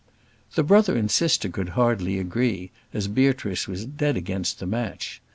[0.55, 5.21] The brother and sister could hardly agree, as Beatrice was dead against the match.